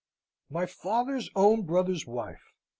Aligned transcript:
"My 0.49 0.65
father's 0.65 1.29
own 1.35 1.61
brother's 1.61 2.07
wife! 2.07 2.53